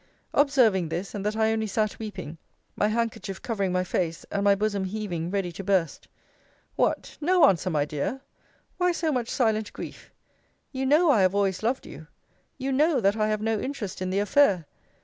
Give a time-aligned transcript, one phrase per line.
[0.33, 2.39] Observing this, and that I only sat weeping,
[2.75, 6.07] my handkerchief covering my face, and my bosom heaving ready to burst;
[6.75, 7.19] What!
[7.21, 8.21] no answer, my dear?
[8.77, 10.09] Why so much silent grief?
[10.71, 12.07] You know I have always loved you.
[12.57, 14.65] You know, that I have no interest in the affair.